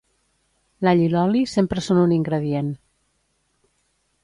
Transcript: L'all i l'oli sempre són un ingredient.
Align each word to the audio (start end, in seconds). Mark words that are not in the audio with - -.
L'all 0.87 1.03
i 1.07 1.09
l'oli 1.11 1.43
sempre 1.51 1.85
són 1.89 2.01
un 2.05 2.17
ingredient. 2.17 2.73